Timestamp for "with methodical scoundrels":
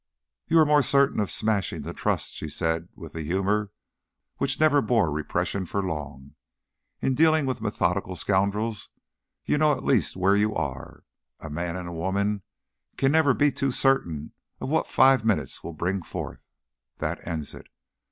7.45-8.89